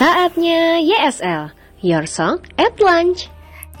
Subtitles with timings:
[0.00, 1.52] Saatnya YSL,
[1.84, 3.28] Your Song at Lunch.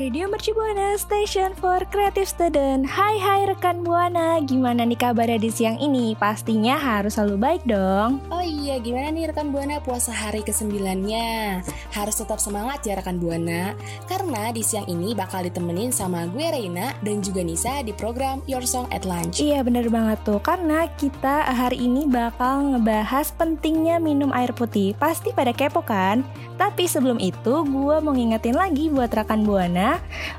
[0.00, 5.52] Radio Mercu Buana Station for Creative Student Hai hai rekan Buana Gimana nih kabarnya di
[5.52, 6.16] siang ini?
[6.16, 11.60] Pastinya harus selalu baik dong Oh iya, gimana nih rekan Buana puasa hari ke-9-nya?
[11.92, 13.76] Harus tetap semangat ya rekan Buana,
[14.08, 18.64] karena di siang ini bakal ditemenin sama gue Reina dan juga Nisa di program Your
[18.64, 19.36] Song at Lunch.
[19.36, 25.36] Iya bener banget tuh Karena kita hari ini bakal ngebahas pentingnya minum air putih Pasti
[25.36, 26.24] pada kepo kan?
[26.56, 29.89] Tapi sebelum itu gue mau ngingetin lagi buat rekan Buana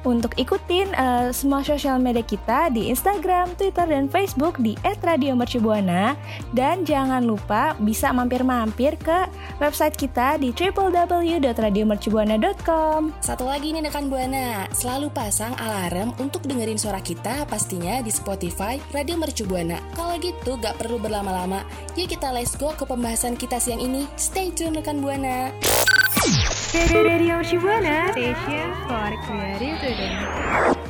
[0.05, 6.15] Untuk ikutin eh, semua sosial media kita di Instagram, Twitter, dan Facebook di @radiomercubuana
[6.53, 9.25] Dan jangan lupa bisa mampir-mampir ke
[9.57, 16.99] website kita di www.radiomercubuana.com Satu lagi nih rekan Buana, selalu pasang alarm untuk dengerin suara
[16.99, 19.79] kita pastinya di Spotify Radio Mercu Buana.
[19.95, 21.63] Kalau gitu gak perlu berlama-lama,
[21.95, 24.03] yuk kita let's go ke pembahasan kita siang ini.
[24.19, 25.55] Stay tune rekan Buana.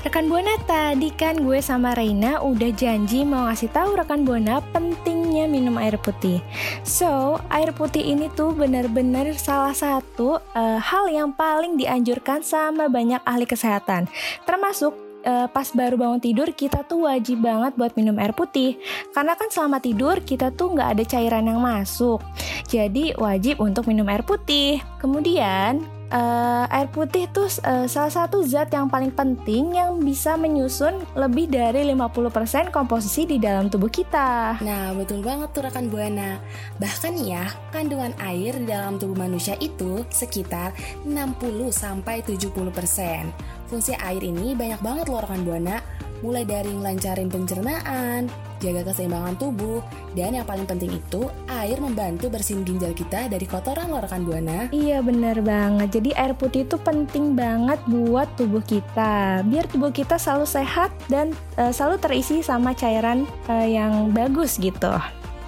[0.03, 5.47] Rekan Buana tadi kan gue sama Reina udah janji mau ngasih tahu rekan Buana pentingnya
[5.47, 6.44] minum air putih.
[6.84, 13.24] So, air putih ini tuh benar-benar salah satu eh, hal yang paling dianjurkan sama banyak
[13.24, 14.12] ahli kesehatan.
[14.44, 18.78] Termasuk eh, pas baru bangun tidur kita tuh wajib banget buat minum air putih.
[19.14, 22.22] Karena kan selama tidur kita tuh nggak ada cairan yang masuk.
[22.68, 24.81] Jadi wajib untuk minum air putih.
[24.98, 31.00] Kemudian eh, air putih tuh eh, salah satu zat yang paling penting yang bisa menyusun
[31.16, 36.38] lebih dari 50% komposisi di dalam tubuh kita Nah, betul banget tuh rekan Buana.
[36.78, 40.76] Bahkan ya, kandungan air di dalam tubuh manusia itu sekitar
[41.08, 43.32] 60 sampai 70%.
[43.72, 45.80] Fungsi air ini banyak banget loh rekan Buana,
[46.22, 48.30] mulai dari ngelancarin pencernaan,
[48.62, 49.82] jaga keseimbangan tubuh,
[50.14, 54.70] dan yang paling penting itu air membantu bersihin ginjal kita dari kotoran loh rekan Buana.
[54.74, 56.02] Iya bener banget.
[56.02, 59.42] Jadi air putih itu penting banget buat tubuh kita.
[59.46, 64.94] Biar tubuh kita selalu sehat dan eh, selalu terisi sama cairan eh, yang bagus gitu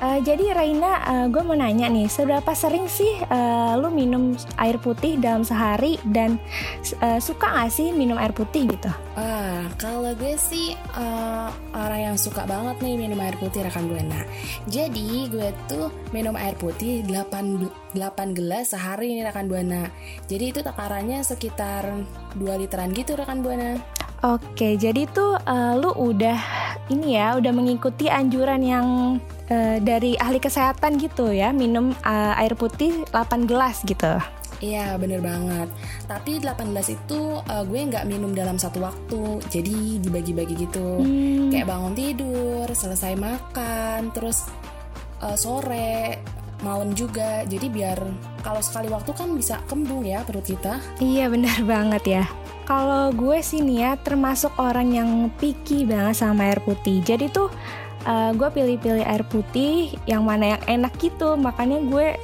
[0.04, 1.00] Eh, jadi Raina,
[1.32, 6.36] gue mau nanya nih, seberapa sering sih eh, lu minum air putih dalam sehari dan
[7.00, 8.92] eh, suka gak sih minum air putih gitu?
[9.16, 14.28] Ah, kalau gue sih eh, orang yang suka banget nih minum air putih rekan Buana.
[14.68, 19.88] Jadi gue tuh minum air putih 8, 8 gelas sehari nih rekan Buana.
[20.28, 21.88] Jadi itu takarannya sekitar
[22.36, 23.80] 2 literan gitu rekan Buana.
[24.24, 26.40] Oke, jadi tuh eh, lu udah
[26.92, 28.88] ini ya, udah mengikuti anjuran yang
[29.50, 34.20] eh, dari ahli kesehatan gitu ya, minum eh, air putih 8 gelas gitu.
[34.64, 35.68] Iya bener banget.
[36.08, 39.44] Tapi 8 gelas itu eh, gue nggak minum dalam satu waktu.
[39.52, 41.04] Jadi dibagi-bagi gitu.
[41.04, 41.52] Hmm.
[41.52, 44.48] Kayak bangun tidur, selesai makan, terus
[45.20, 46.24] eh, sore,
[46.64, 47.44] malam juga.
[47.44, 48.00] Jadi biar
[48.40, 50.80] kalau sekali waktu kan bisa kembung ya perut kita.
[51.04, 52.24] Iya benar banget ya.
[52.64, 57.04] Kalau gue sih nih ya termasuk orang yang picky banget sama air putih.
[57.04, 57.52] Jadi tuh
[58.04, 61.36] eh, gue pilih-pilih air putih yang mana yang enak gitu.
[61.36, 62.16] Makanya gue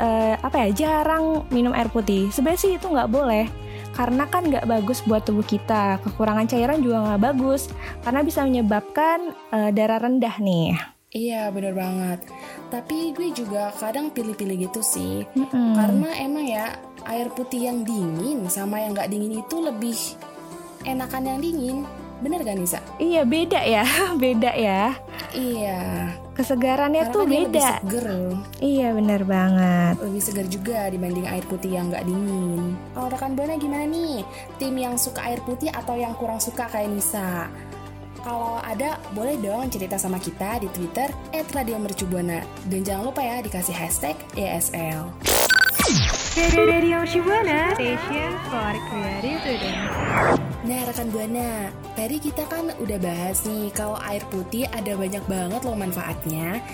[0.00, 2.30] eh, apa ya jarang minum air putih.
[2.30, 3.46] Sebenarnya sih itu nggak boleh.
[3.94, 6.02] Karena kan nggak bagus buat tubuh kita.
[6.02, 7.70] Kekurangan cairan juga nggak bagus.
[8.02, 10.94] Karena bisa menyebabkan eh, darah rendah nih.
[11.14, 12.26] Iya bener banget.
[12.74, 15.22] Tapi gue juga kadang pilih-pilih gitu sih.
[15.38, 15.78] Mm-mm.
[15.78, 16.74] Karena emang ya
[17.06, 19.94] air putih yang dingin sama yang nggak dingin itu lebih
[20.82, 21.76] enakan yang dingin.
[22.18, 22.80] Bener gak Nisa?
[22.98, 23.84] Iya beda ya,
[24.22, 24.96] beda ya.
[25.34, 25.82] Iya.
[26.34, 27.70] Kesegarannya Karena tuh kan dia lebih beda.
[27.82, 28.06] seger.
[28.58, 29.94] Iya bener banget.
[30.00, 32.78] Lebih segar juga dibanding air putih yang nggak dingin.
[32.94, 34.22] Kalau rekan Buana gimana nih?
[34.58, 37.50] Tim yang suka air putih atau yang kurang suka kayak Nisa?
[38.24, 41.12] Kalau ada, boleh dong cerita sama kita di Twitter
[41.52, 42.40] @radiomercubuana
[42.72, 45.12] dan jangan lupa ya dikasih hashtag ESL.
[46.56, 50.53] Radio Shibuana, station for creative students.
[50.64, 55.60] Nah rekan Buana, tadi kita kan udah bahas nih kalau air putih ada banyak banget
[55.60, 56.64] loh manfaatnya.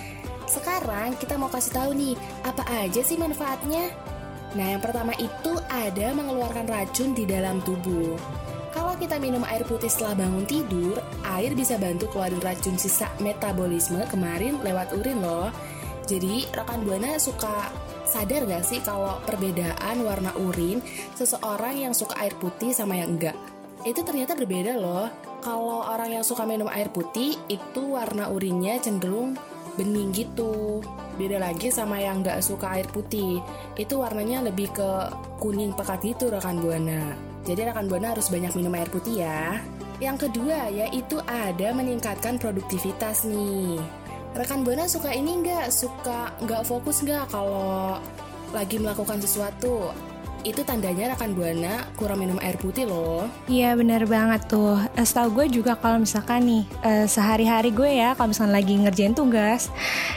[0.46, 2.14] Sekarang kita mau kasih tahu nih,
[2.46, 3.90] apa aja sih manfaatnya?
[4.54, 8.14] Nah yang pertama itu ada mengeluarkan racun di dalam tubuh.
[8.70, 14.06] Kalau kita minum air putih setelah bangun tidur, air bisa bantu keluarin racun sisa metabolisme
[14.06, 15.50] kemarin lewat urin loh.
[16.06, 17.75] Jadi rekan Buana suka
[18.06, 20.78] sadar gak sih kalau perbedaan warna urin
[21.19, 23.34] seseorang yang suka air putih sama yang enggak?
[23.84, 25.08] Itu ternyata berbeda loh.
[25.40, 29.36] Kalau orang yang suka minum air putih, itu warna urinnya cenderung
[29.80, 30.84] bening gitu.
[31.16, 33.40] Beda lagi sama yang nggak suka air putih.
[33.76, 34.90] Itu warnanya lebih ke
[35.40, 37.16] kuning pekat gitu rekan Buana.
[37.48, 39.56] Jadi rekan Buana harus banyak minum air putih ya.
[40.00, 43.80] Yang kedua yaitu ada meningkatkan produktivitas nih.
[44.36, 45.72] Rekan Buana suka ini nggak?
[45.72, 47.96] Suka nggak fokus nggak kalau
[48.52, 49.92] lagi melakukan sesuatu?
[50.40, 53.28] Itu tandanya rekan Buana kurang minum air putih loh.
[53.44, 54.81] Iya bener banget tuh.
[54.96, 59.12] Eh, Setahu gue juga kalau misalkan nih eh, sehari-hari gue ya kalau misalkan lagi ngerjain
[59.12, 59.69] tugas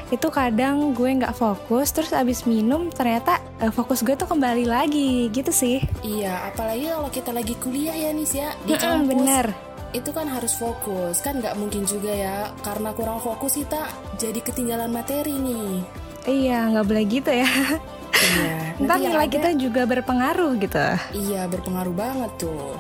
[0.10, 5.28] itu kadang gue nggak fokus terus abis minum ternyata eh, fokus gue tuh kembali lagi
[5.30, 5.84] gitu sih.
[6.02, 9.12] Iya, apalagi kalau kita lagi kuliah ya Nis ya di kampus.
[9.12, 9.48] bener.
[9.94, 14.90] Itu kan harus fokus, kan nggak mungkin juga ya karena kurang fokus kita jadi ketinggalan
[14.90, 15.84] materi nih.
[16.24, 17.46] Iya nggak boleh gitu ya.
[18.24, 18.56] Iya.
[18.74, 20.88] Ntar nanti yang nilai ada- kita juga berpengaruh gitu.
[21.14, 22.74] Iya, berpengaruh banget tuh.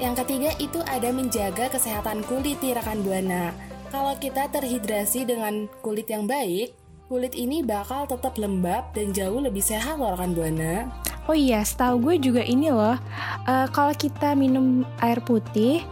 [0.00, 3.52] Yang ketiga itu ada menjaga kesehatan kulit nih rekan Buana.
[3.90, 6.72] Kalau kita terhidrasi dengan kulit yang baik,
[7.06, 10.88] kulit ini bakal tetap lembab dan jauh lebih sehat loh rekan Buana.
[11.28, 12.96] Oh iya, setahu gue juga ini loh.
[13.44, 15.82] eh, kalau kita minum air putih,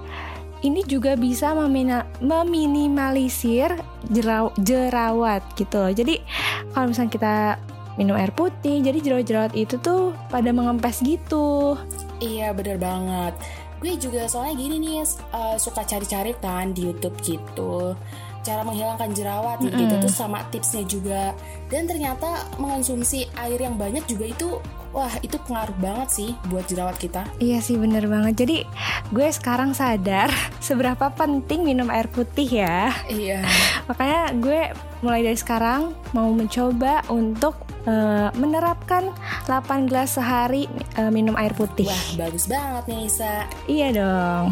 [0.61, 3.76] ini juga bisa memina- meminimalisir
[4.08, 5.93] jeraw- jerawat gitu loh.
[5.93, 6.23] Jadi
[6.73, 7.35] kalau misalnya kita
[7.99, 11.75] minum air putih, jadi jerawat-jerawat itu tuh pada mengempes gitu.
[12.23, 13.35] Iya bener banget.
[13.79, 17.95] Gue juga soalnya gini nih uh, Suka cari-cari kan di Youtube gitu
[18.46, 20.02] Cara menghilangkan jerawat nih, gitu Mm-mm.
[20.06, 21.23] Terus sama tipsnya juga
[21.69, 24.49] Dan ternyata mengonsumsi air yang banyak juga itu
[24.88, 28.40] Wah itu pengaruh banget sih buat jerawat kita Iya sih bener banget.
[28.40, 28.56] Jadi
[29.12, 30.32] gue sekarang sadar
[30.64, 32.96] seberapa penting minum air putih ya.
[33.06, 33.44] Iya
[33.88, 34.61] Makanya gue
[35.05, 37.55] mulai dari sekarang mau mencoba untuk
[37.85, 39.12] eh, menerapkan
[39.46, 40.64] 8 gelas sehari
[40.96, 41.87] eh, minum air putih.
[41.87, 43.35] Wah bagus banget nih Isa
[43.69, 44.46] Iya dong.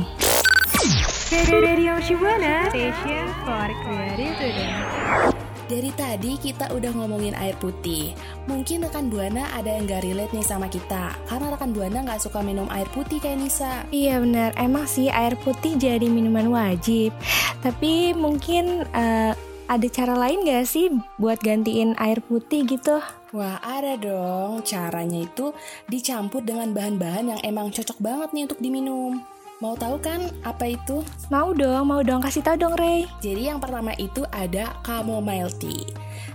[1.27, 5.35] Radio Shibuana, station for creative students.
[5.67, 8.15] Dari tadi kita udah ngomongin air putih
[8.47, 12.47] Mungkin rekan Buana ada yang gak relate nih sama kita Karena rekan Buana gak suka
[12.47, 14.55] minum air putih kayak Nisa Iya benar.
[14.55, 17.11] Emang sih air putih jadi minuman wajib.
[17.59, 19.35] Tapi mungkin eh,
[19.67, 23.03] ada cara lain gak sih buat gantiin air putih gitu?
[23.35, 25.51] Wah ada dong, caranya itu
[25.91, 29.27] dicampur dengan bahan-bahan yang emang cocok banget nih untuk diminum.
[29.57, 31.01] Mau tahu kan apa itu?
[31.33, 33.09] Mau dong, mau dong kasih tahu dong Ray.
[33.25, 35.89] Jadi yang pertama itu ada chamomile tea.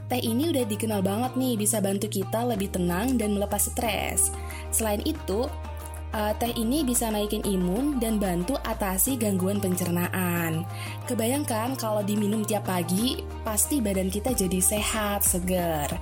[0.10, 4.34] Teh ini udah dikenal banget nih bisa bantu kita lebih tenang dan melepas stres.
[4.74, 5.46] Selain itu,
[6.18, 10.66] eh, teh ini bisa naikin imun dan bantu atasi gangguan pencernaan.
[11.06, 15.94] Kebayangkan kalau diminum tiap pagi, pasti badan kita jadi sehat, segar.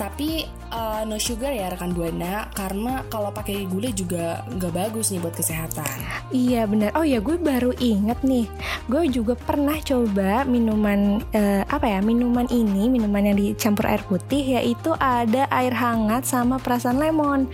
[0.00, 5.20] Tapi eh, no sugar ya rekan buana, karena kalau pakai gula juga nggak bagus nih
[5.20, 6.00] buat kesehatan.
[6.32, 6.96] Iya benar.
[6.96, 8.48] Oh ya gue baru inget nih.
[8.88, 12.00] Gue juga pernah coba minuman eh, apa ya?
[12.00, 17.44] Minuman ini, minuman yang dicampur air putih yaitu ada air hangat sama perasan lemon.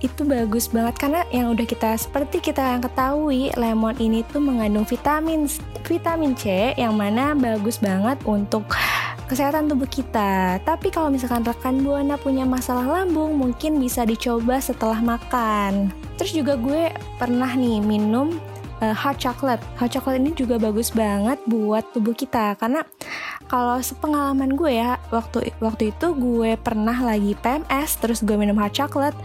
[0.00, 4.88] Itu bagus banget karena yang udah kita seperti kita yang ketahui, lemon ini tuh mengandung
[4.88, 5.44] vitamin
[5.84, 8.64] vitamin C yang mana bagus banget untuk
[9.26, 10.60] kesehatan tubuh kita.
[10.62, 15.92] Tapi kalau misalkan rekan Buana punya masalah lambung, mungkin bisa dicoba setelah makan.
[16.20, 18.36] Terus juga gue pernah nih minum
[18.84, 19.62] uh, hot chocolate.
[19.80, 22.84] Hot chocolate ini juga bagus banget buat tubuh kita karena
[23.48, 28.72] kalau sepengalaman gue ya waktu waktu itu gue pernah lagi PMS terus gue minum hot
[28.72, 29.16] chocolate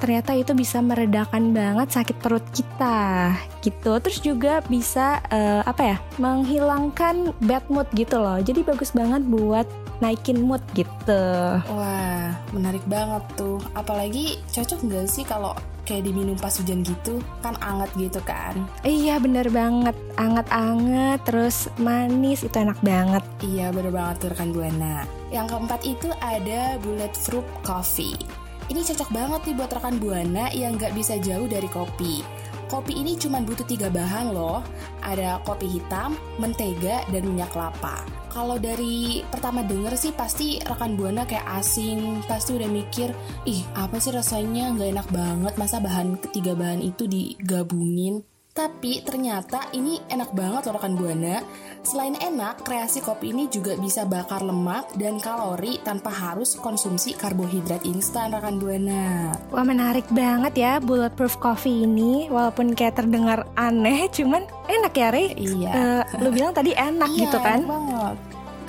[0.00, 3.32] ternyata itu bisa meredakan banget sakit perut kita
[3.66, 3.98] gitu.
[3.98, 5.96] Terus juga bisa uh, apa ya?
[6.16, 8.38] menghilangkan bad mood gitu loh.
[8.40, 9.66] Jadi bagus banget buat
[10.00, 11.24] naikin mood gitu.
[11.60, 13.58] Wah, menarik banget tuh.
[13.74, 15.52] Apalagi cocok nggak sih kalau
[15.86, 17.22] kayak diminum pas hujan gitu?
[17.40, 18.58] Kan anget gitu kan?
[18.82, 23.22] Iya bener banget, anget-anget terus manis itu enak banget.
[23.40, 25.06] Iya bener banget tuh rekan Buana.
[25.30, 28.18] Yang keempat itu ada bulletproof coffee.
[28.66, 32.26] Ini cocok banget nih buat rekan Buana yang nggak bisa jauh dari kopi.
[32.66, 34.58] Kopi ini cuma butuh tiga bahan loh.
[35.06, 38.02] Ada kopi hitam, mentega, dan minyak kelapa.
[38.36, 43.14] Kalau dari pertama denger sih pasti rekan buana kayak asing, pasti udah mikir,
[43.48, 48.20] ih apa sih rasanya nggak enak banget, masa bahan ketiga bahan itu digabungin.
[48.56, 51.44] Tapi ternyata ini enak banget loh rekan Buana.
[51.84, 57.84] Selain enak, kreasi kopi ini juga bisa bakar lemak dan kalori tanpa harus konsumsi karbohidrat
[57.84, 59.36] instan rekan Buana.
[59.52, 62.32] Wah menarik banget ya bulletproof coffee ini.
[62.32, 65.36] Walaupun kayak terdengar aneh, cuman enak ya Re?
[65.36, 65.72] Iya.
[65.76, 67.60] Uh, lu bilang tadi enak iya, gitu kan?
[67.60, 68.16] Enak banget.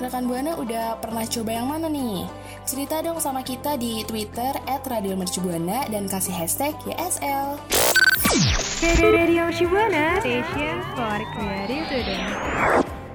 [0.04, 2.28] Rekan Buana udah pernah coba yang mana nih?
[2.68, 7.56] Cerita dong sama kita di Twitter @radiomercubuana dan kasih hashtag YSL.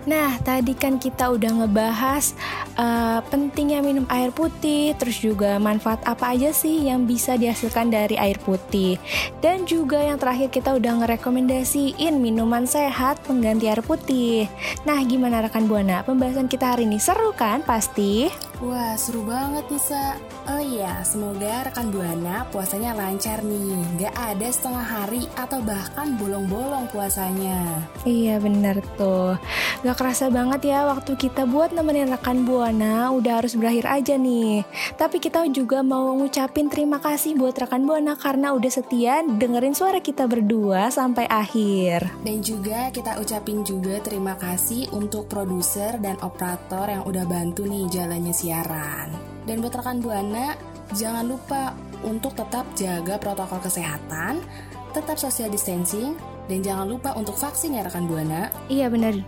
[0.03, 2.35] Nah, tadi kan kita udah ngebahas
[2.75, 8.19] uh, pentingnya minum air putih, terus juga manfaat apa aja sih yang bisa dihasilkan dari
[8.19, 8.99] air putih.
[9.39, 14.51] Dan juga yang terakhir kita udah ngerekomendasiin minuman sehat pengganti air putih.
[14.83, 16.03] Nah, gimana rekan Buana?
[16.03, 17.63] Pembahasan kita hari ini seru kan?
[17.63, 18.27] Pasti.
[18.63, 20.15] Wah, seru banget Nisa.
[20.47, 23.75] Oh iya, semoga rekan Buana puasanya lancar nih.
[23.99, 27.59] Gak ada setengah hari atau bahkan bolong-bolong puasanya.
[28.07, 29.35] Iya bener tuh.
[29.83, 34.63] Gak kerasa banget ya waktu kita buat nemenin rekan Buana udah harus berakhir aja nih.
[34.95, 39.99] Tapi kita juga mau ngucapin terima kasih buat rekan Buana karena udah setia dengerin suara
[39.99, 42.07] kita berdua sampai akhir.
[42.23, 47.91] Dan juga kita ucapin juga terima kasih untuk produser dan operator yang udah bantu nih
[47.91, 49.09] jalannya siaran siaran.
[49.49, 50.53] Dan buat rekan Buana,
[50.93, 51.73] jangan lupa
[52.05, 54.45] untuk tetap jaga protokol kesehatan,
[54.93, 56.13] tetap social distancing,
[56.45, 58.51] dan jangan lupa untuk vaksin ya rekan Buana.
[58.67, 59.23] Iya bener.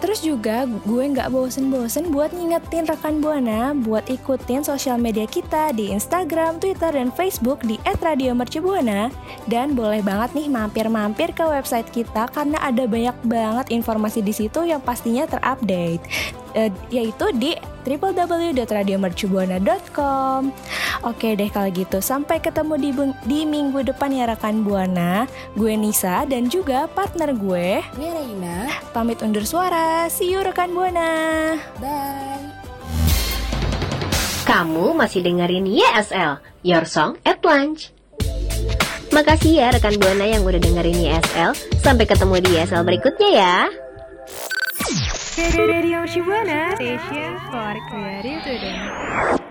[0.00, 5.90] Terus juga gue nggak bosen-bosen buat ngingetin rekan Buana buat ikutin sosial media kita di
[5.90, 9.10] Instagram, Twitter, dan Facebook di @radiomercubuana.
[9.50, 14.62] Dan boleh banget nih mampir-mampir ke website kita karena ada banyak banget informasi di situ
[14.64, 16.00] yang pastinya terupdate.
[16.50, 17.54] Uh, yaitu di
[17.86, 20.50] www.radiomercubuana.com
[21.00, 22.92] Oke deh kalau gitu, sampai ketemu di,
[23.24, 25.24] di minggu depan ya rekan Buana.
[25.56, 27.80] Gue Nisa dan juga partner gue.
[27.96, 28.68] Gue Reina.
[28.92, 31.56] Pamit undur suara, see you rekan Buana.
[31.80, 32.52] Bye.
[34.44, 37.94] Kamu masih dengerin YSL, Your Song at Lunch.
[39.10, 41.50] Makasih ya rekan Buana yang udah dengerin YSL
[41.82, 43.66] Sampai ketemu di YSL berikutnya ya
[45.40, 49.49] Radio Shibuana Station for Creative Student.